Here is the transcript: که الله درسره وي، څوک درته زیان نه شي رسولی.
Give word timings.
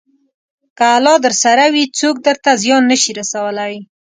که 0.77 0.85
الله 0.95 1.15
درسره 1.25 1.65
وي، 1.73 1.83
څوک 1.99 2.15
درته 2.27 2.51
زیان 2.61 2.83
نه 2.91 2.97
شي 3.01 3.11
رسولی. 3.19 3.73